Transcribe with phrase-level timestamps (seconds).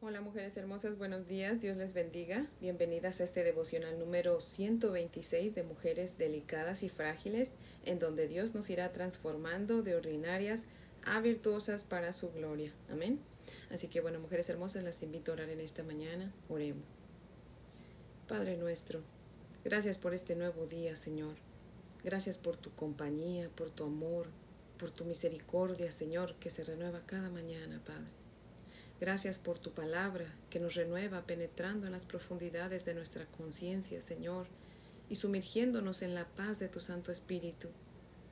[0.00, 2.46] Hola mujeres hermosas, buenos días, Dios les bendiga.
[2.60, 7.50] Bienvenidas a este devocional número 126 de mujeres delicadas y frágiles,
[7.84, 10.66] en donde Dios nos irá transformando de ordinarias
[11.04, 12.72] a virtuosas para su gloria.
[12.88, 13.18] Amén.
[13.72, 16.32] Así que bueno, mujeres hermosas, las invito a orar en esta mañana.
[16.48, 16.86] Oremos.
[18.28, 19.02] Padre nuestro,
[19.64, 21.34] gracias por este nuevo día, Señor.
[22.04, 24.28] Gracias por tu compañía, por tu amor,
[24.78, 28.27] por tu misericordia, Señor, que se renueva cada mañana, Padre.
[29.00, 34.46] Gracias por tu palabra que nos renueva penetrando en las profundidades de nuestra conciencia, Señor,
[35.08, 37.68] y sumergiéndonos en la paz de tu Santo Espíritu.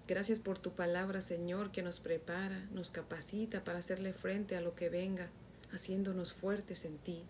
[0.08, 4.74] Gracias por tu palabra, Señor, que nos prepara, nos capacita para hacerle frente a lo
[4.74, 5.30] que venga,
[5.72, 7.22] haciéndonos fuertes en ti.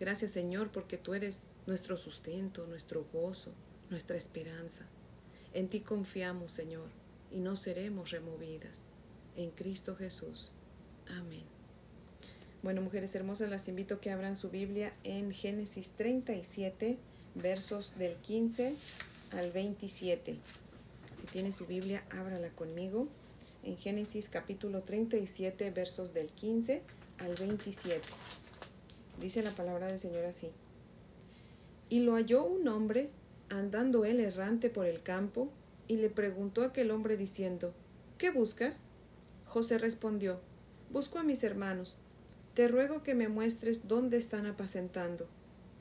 [0.00, 3.52] Gracias, Señor, porque tú eres nuestro sustento, nuestro gozo,
[3.90, 4.86] nuestra esperanza.
[5.52, 6.88] En ti confiamos, Señor,
[7.30, 8.86] y no seremos removidas.
[9.36, 10.54] En Cristo Jesús.
[11.08, 11.44] Amén.
[12.64, 16.96] Bueno, mujeres hermosas, las invito a que abran su Biblia en Génesis 37,
[17.34, 18.74] versos del 15
[19.32, 20.38] al 27.
[21.14, 23.06] Si tiene su Biblia, ábrala conmigo.
[23.64, 26.80] En Génesis capítulo 37, versos del 15
[27.18, 28.00] al 27.
[29.20, 30.50] Dice la palabra del Señor así.
[31.90, 33.10] Y lo halló un hombre
[33.50, 35.50] andando él errante por el campo,
[35.86, 37.74] y le preguntó a aquel hombre diciendo,
[38.16, 38.84] ¿Qué buscas?
[39.44, 40.40] José respondió,
[40.88, 41.98] Busco a mis hermanos
[42.54, 45.26] te ruego que me muestres dónde están apacentando.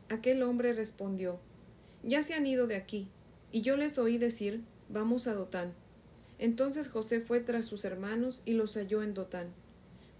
[0.09, 1.39] Aquel hombre respondió,
[2.01, 3.07] Ya se han ido de aquí,
[3.51, 5.73] y yo les oí decir, Vamos a Dotán.
[6.39, 9.53] Entonces José fue tras sus hermanos y los halló en Dotán.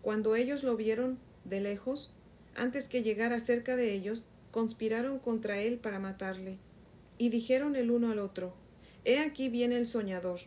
[0.02, 2.14] Cuando ellos lo vieron de lejos,
[2.56, 6.60] antes que llegara cerca de ellos, conspiraron contra él para matarle.
[7.18, 8.54] Y dijeron el uno al otro,
[9.06, 10.40] He aquí viene el soñador.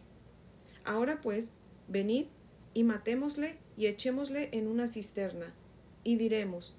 [0.84, 1.52] Ahora pues,
[1.88, 2.26] venid
[2.74, 5.52] y matémosle y echémosle en una cisterna
[6.06, 6.76] y diremos,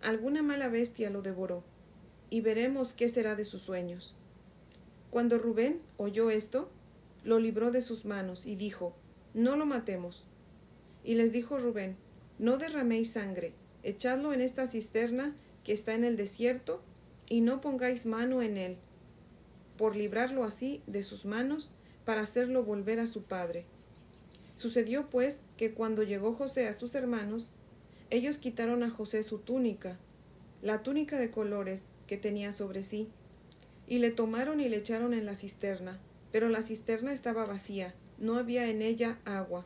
[0.00, 1.62] alguna mala bestia lo devoró,
[2.30, 4.14] y veremos qué será de sus sueños.
[5.10, 6.70] Cuando Rubén oyó esto,
[7.22, 8.94] lo libró de sus manos y dijo,
[9.34, 10.26] no lo matemos.
[11.04, 11.98] Y les dijo Rubén,
[12.38, 13.52] no derraméis sangre,
[13.82, 16.80] echadlo en esta cisterna que está en el desierto,
[17.28, 18.78] y no pongáis mano en él,
[19.76, 21.72] por librarlo así de sus manos,
[22.06, 23.66] para hacerlo volver a su padre.
[24.56, 27.52] Sucedió pues que cuando llegó José a sus hermanos,
[28.12, 29.96] ellos quitaron a José su túnica,
[30.60, 33.08] la túnica de colores que tenía sobre sí,
[33.86, 35.98] y le tomaron y le echaron en la cisterna,
[36.30, 39.64] pero la cisterna estaba vacía, no había en ella agua.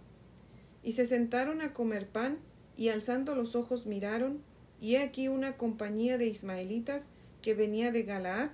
[0.84, 2.38] Y se sentaron a comer pan,
[2.76, 4.40] y alzando los ojos miraron,
[4.80, 7.08] y he aquí una compañía de ismaelitas
[7.42, 8.50] que venía de Galaad,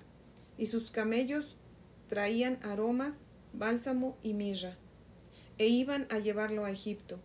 [0.56, 1.58] y sus camellos
[2.08, 3.18] traían aromas,
[3.52, 4.78] bálsamo y mirra,
[5.58, 7.20] e iban a llevarlo a Egipto.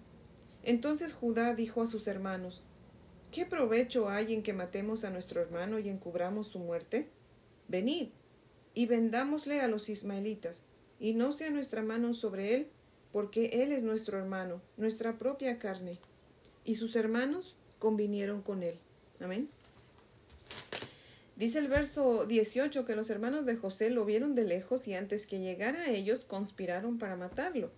[0.67, 2.61] Entonces Judá dijo a sus hermanos,
[3.31, 7.07] ¿Qué provecho hay en que matemos a nuestro hermano y encubramos su muerte?
[7.69, 8.09] Venid
[8.73, 10.65] y vendámosle a los ismaelitas,
[10.99, 12.67] y no sea nuestra mano sobre él,
[13.13, 15.99] porque él es nuestro hermano, nuestra propia carne.
[16.65, 18.75] Y sus hermanos convinieron con él.
[19.21, 19.49] Amén.
[21.37, 25.27] Dice el verso 18 que los hermanos de José lo vieron de lejos y antes
[25.27, 27.71] que llegara a ellos conspiraron para matarlo.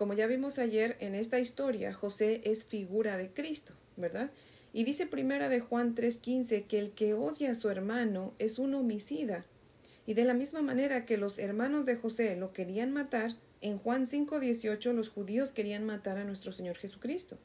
[0.00, 4.30] Como ya vimos ayer en esta historia, José es figura de Cristo, ¿verdad?
[4.72, 8.72] Y dice primera de Juan 3:15 que el que odia a su hermano es un
[8.72, 9.44] homicida.
[10.06, 14.06] Y de la misma manera que los hermanos de José lo querían matar, en Juan
[14.06, 17.36] 5:18 los judíos querían matar a nuestro Señor Jesucristo.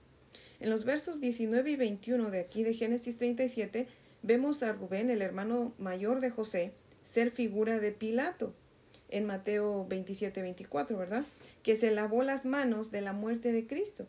[0.62, 3.90] En los versos 19 y 21 de aquí de Génesis 37
[4.24, 6.72] vemos a Rubén, el hermano mayor de José,
[7.04, 8.56] ser figura de Pilato
[9.16, 11.26] en Mateo 27, 24, ¿verdad?
[11.64, 14.06] Que se lavó las manos de la muerte de Cristo.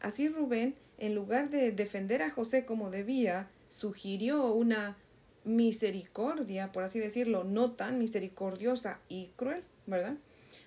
[0.00, 4.96] Así Rubén, en lugar de defender a José como debía, sugirió una
[5.44, 10.16] misericordia, por así decirlo, no tan misericordiosa y cruel, ¿verdad?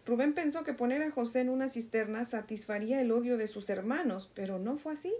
[0.05, 4.31] Rubén pensó que poner a José en una cisterna satisfaría el odio de sus hermanos,
[4.33, 5.13] pero no fue así.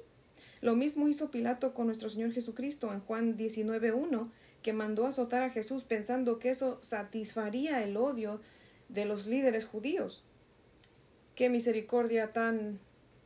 [0.61, 4.29] Lo mismo hizo Pilato con nuestro Señor Jesucristo en Juan 19.1,
[4.61, 8.39] que mandó azotar a Jesús pensando que eso satisfaría el odio
[8.93, 10.23] de los líderes judíos.
[11.35, 12.79] Qué misericordia tan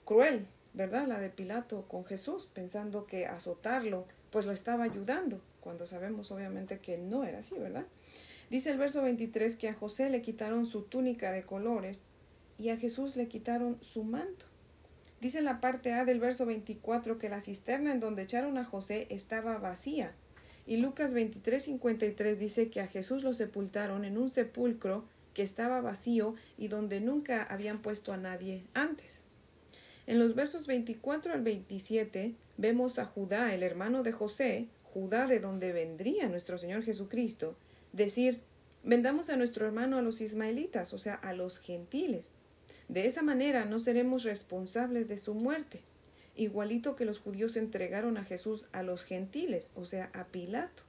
[0.05, 1.07] cruel, ¿verdad?
[1.07, 6.79] La de Pilato con Jesús, pensando que azotarlo pues lo estaba ayudando, cuando sabemos obviamente
[6.79, 7.85] que no era así, ¿verdad?
[8.49, 12.03] Dice el verso 23 que a José le quitaron su túnica de colores
[12.57, 14.45] y a Jesús le quitaron su manto.
[15.21, 18.65] Dice en la parte A del verso 24 que la cisterna en donde echaron a
[18.65, 20.13] José estaba vacía
[20.67, 26.33] y Lucas 23:53 dice que a Jesús lo sepultaron en un sepulcro que estaba vacío
[26.57, 29.21] y donde nunca habían puesto a nadie antes.
[30.07, 35.39] En los versos 24 al 27 vemos a Judá, el hermano de José, Judá de
[35.39, 37.55] donde vendría nuestro Señor Jesucristo,
[37.91, 38.41] decir,
[38.83, 42.29] vendamos a nuestro hermano a los ismaelitas, o sea, a los gentiles.
[42.87, 45.81] De esa manera no seremos responsables de su muerte,
[46.35, 50.83] igualito que los judíos entregaron a Jesús a los gentiles, o sea, a Pilato,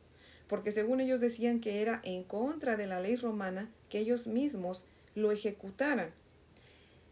[0.48, 4.84] porque según ellos decían que era en contra de la ley romana que ellos mismos
[5.14, 6.10] lo ejecutaran.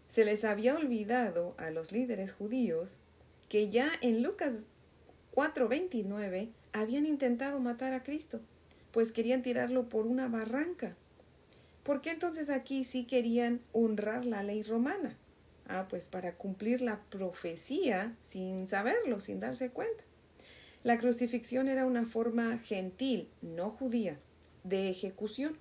[0.09, 2.99] Se les había olvidado a los líderes judíos
[3.49, 4.71] que ya en Lucas
[5.35, 8.41] 4:29 habían intentado matar a Cristo,
[8.93, 10.97] pues querían tirarlo por una barranca.
[11.83, 15.17] ¿Por qué entonces aquí sí querían honrar la ley romana?
[15.67, 20.05] Ah, pues para cumplir la profecía sin saberlo, sin darse cuenta.
[20.85, 24.21] La crucifixión era una forma gentil, no judía,
[24.65, 25.57] de ejecución.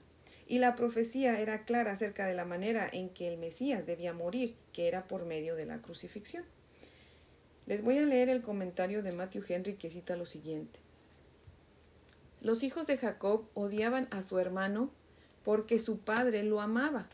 [0.47, 4.57] Y la profecía era clara acerca de la manera en que el Mesías debía morir,
[4.73, 6.43] que era por medio de la crucifixión.
[7.67, 10.79] Les voy a leer el comentario de Matthew Henry que cita lo siguiente.
[12.41, 14.91] Los hijos de Jacob odiaban a su hermano
[15.45, 17.07] porque su padre lo amaba.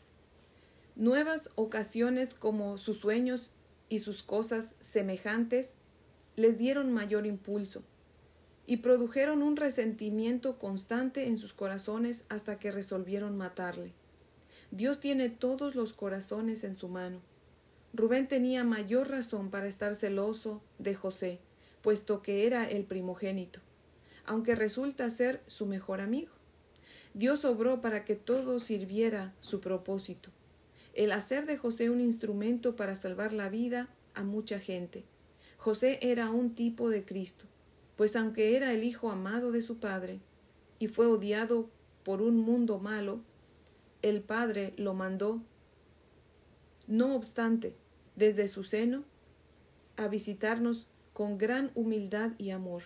[0.96, 3.52] Nuevas ocasiones como sus sueños
[3.88, 5.74] y sus cosas semejantes
[6.34, 7.84] les dieron mayor impulso
[8.70, 13.90] y produjeron un resentimiento constante en sus corazones hasta que resolvieron matarle.
[14.70, 17.18] Dios tiene todos los corazones en su mano.
[17.92, 21.40] Rubén tenía mayor razón para estar celoso de José,
[21.82, 23.58] puesto que era el primogénito,
[24.24, 26.30] aunque resulta ser su mejor amigo.
[27.12, 30.30] Dios obró para que todo sirviera su propósito,
[30.94, 35.02] el hacer de José un instrumento para salvar la vida a mucha gente.
[35.56, 37.46] José era un tipo de Cristo,
[38.00, 40.20] pues aunque era el hijo amado de su padre
[40.78, 41.68] y fue odiado
[42.02, 43.20] por un mundo malo,
[44.00, 45.42] el Padre lo mandó,
[46.86, 47.76] no obstante,
[48.16, 49.04] desde su seno,
[49.98, 52.84] a visitarnos con gran humildad y amor.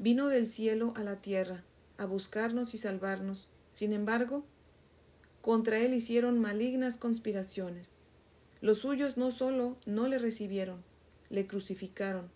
[0.00, 1.62] Vino del cielo a la tierra,
[1.96, 3.52] a buscarnos y salvarnos.
[3.70, 4.44] Sin embargo,
[5.40, 7.94] contra él hicieron malignas conspiraciones.
[8.60, 10.82] Los suyos no solo no le recibieron,
[11.30, 12.34] le crucificaron.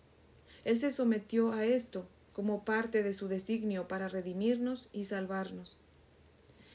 [0.63, 5.77] Él se sometió a esto como parte de su designio para redimirnos y salvarnos.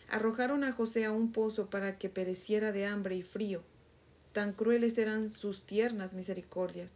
[0.08, 3.62] Arrojaron a José a un pozo para que pereciera de hambre y frío.
[4.32, 6.92] Tan crueles eran sus tiernas misericordias.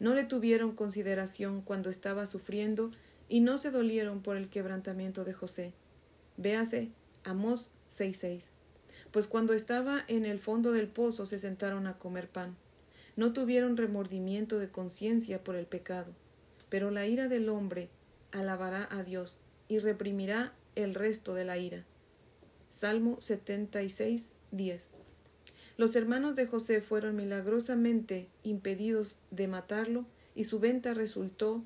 [0.00, 2.90] No le tuvieron consideración cuando estaba sufriendo
[3.28, 5.72] y no se dolieron por el quebrantamiento de José.
[6.36, 6.90] Véase
[7.24, 8.50] Amós 6:6.
[9.10, 12.56] Pues cuando estaba en el fondo del pozo se sentaron a comer pan.
[13.16, 16.12] No tuvieron remordimiento de conciencia por el pecado.
[16.74, 17.88] Pero la ira del hombre
[18.32, 19.38] alabará a Dios
[19.68, 21.84] y reprimirá el resto de la ira.
[22.68, 24.88] Salmo 76, 10.
[25.76, 30.04] Los hermanos de José fueron milagrosamente impedidos de matarlo
[30.34, 31.62] y su venta resultó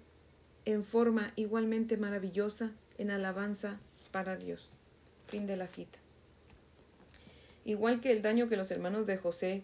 [0.67, 3.81] en forma igualmente maravillosa en alabanza
[4.13, 4.69] para Dios.
[5.27, 5.99] Fin de la cita.
[7.65, 9.63] Igual que el daño que los hermanos de José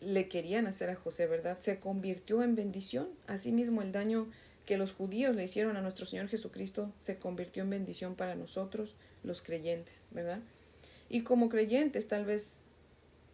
[0.00, 1.58] le querían hacer a José, ¿verdad?
[1.60, 3.08] Se convirtió en bendición.
[3.26, 4.28] Asimismo, el daño
[4.66, 8.96] que los judíos le hicieron a nuestro Señor Jesucristo se convirtió en bendición para nosotros,
[9.22, 10.40] los creyentes, ¿verdad?
[11.08, 12.56] Y como creyentes tal vez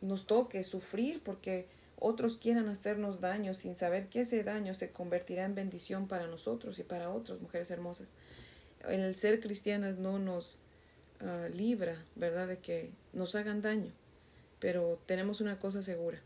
[0.02, 1.66] nos toque sufrir porque
[1.98, 6.78] otros quieran hacernos daño sin saber que ese daño se convertirá en bendición para nosotros
[6.78, 8.08] y para otras mujeres hermosas.
[8.88, 10.60] El ser cristianas no nos
[11.20, 13.92] ah, libra, ¿verdad?, de que nos hagan daño,
[14.58, 16.20] pero tenemos una cosa segura,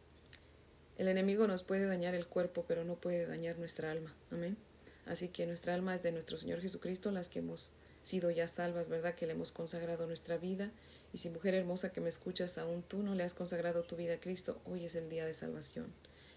[0.99, 4.15] el enemigo nos puede dañar el cuerpo, pero no puede dañar nuestra alma.
[4.31, 4.57] Amén.
[5.05, 7.73] Así que nuestra alma es de nuestro Señor Jesucristo, las que hemos
[8.03, 9.15] sido ya salvas, ¿verdad?
[9.15, 10.71] Que le hemos consagrado nuestra vida.
[11.13, 14.15] Y si mujer hermosa que me escuchas, aún tú no le has consagrado tu vida
[14.15, 15.93] a Cristo, hoy es el día de salvación.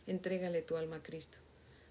[0.07, 1.37] Entrégale tu alma a Cristo.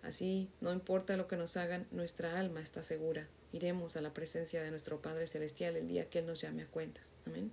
[0.02, 3.28] Así, no importa lo que nos hagan, nuestra alma está segura.
[3.52, 6.66] Iremos a la presencia de nuestro Padre Celestial el día que Él nos llame a
[6.66, 7.10] cuentas.
[7.26, 7.50] Amén.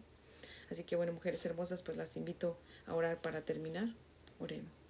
[0.69, 3.89] Así que bueno, mujeres hermosas, pues las invito a orar para terminar.
[4.39, 4.84] Oremos.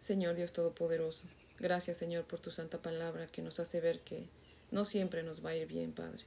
[0.00, 1.26] Señor Dios Todopoderoso,
[1.58, 4.28] gracias Señor por tu santa palabra que nos hace ver que
[4.70, 6.24] no siempre nos va a ir bien, Padre,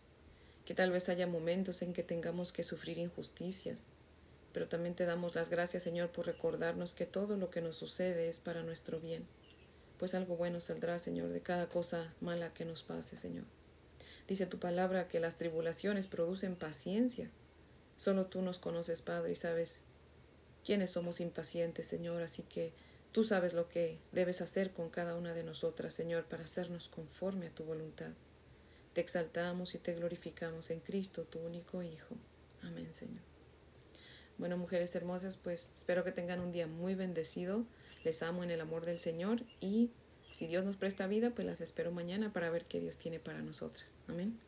[0.65, 3.83] que tal vez haya momentos en que tengamos que sufrir injusticias,
[4.53, 8.27] pero también te damos las gracias Señor por recordarnos que todo lo que nos sucede
[8.27, 9.25] es para nuestro bien,
[9.97, 13.45] pues algo bueno saldrá Señor de cada cosa mala que nos pase, Señor.
[14.29, 17.31] Dice tu palabra que las tribulaciones producen paciencia.
[17.97, 19.85] Solo tú nos conoces, Padre, y sabes
[20.63, 22.71] quiénes somos impacientes, Señor, así que
[23.11, 27.47] Tú sabes lo que debes hacer con cada una de nosotras, Señor, para hacernos conforme
[27.47, 28.11] a tu voluntad.
[28.93, 32.15] Te exaltamos y te glorificamos en Cristo, tu único Hijo.
[32.61, 33.21] Amén, Señor.
[34.37, 37.65] Bueno, mujeres hermosas, pues espero que tengan un día muy bendecido.
[38.03, 39.91] Les amo en el amor del Señor y
[40.31, 43.41] si Dios nos presta vida, pues las espero mañana para ver qué Dios tiene para
[43.41, 43.93] nosotras.
[44.07, 44.39] Amén.